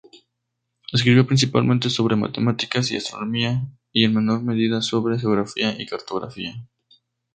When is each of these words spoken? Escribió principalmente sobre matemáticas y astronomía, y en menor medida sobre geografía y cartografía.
Escribió 0.91 1.27
principalmente 1.27 1.91
sobre 1.91 2.15
matemáticas 2.15 2.89
y 2.89 2.97
astronomía, 2.97 3.67
y 3.93 4.03
en 4.05 4.15
menor 4.15 4.41
medida 4.41 4.81
sobre 4.81 5.19
geografía 5.19 5.79
y 5.79 5.85
cartografía. 5.85 6.67